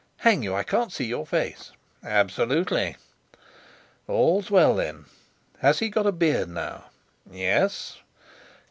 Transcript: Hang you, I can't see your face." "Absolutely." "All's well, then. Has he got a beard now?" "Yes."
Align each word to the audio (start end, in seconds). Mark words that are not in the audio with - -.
Hang 0.17 0.41
you, 0.41 0.55
I 0.55 0.63
can't 0.63 0.91
see 0.91 1.05
your 1.05 1.27
face." 1.27 1.73
"Absolutely." 2.03 2.95
"All's 4.07 4.49
well, 4.49 4.73
then. 4.73 5.05
Has 5.59 5.77
he 5.77 5.89
got 5.89 6.07
a 6.07 6.11
beard 6.11 6.49
now?" 6.49 6.85
"Yes." 7.29 7.99